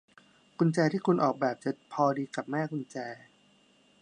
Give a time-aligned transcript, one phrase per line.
[0.59, 2.97] กุญแจที่คุณออกแบบจะพอดีกับแม่กุญแจ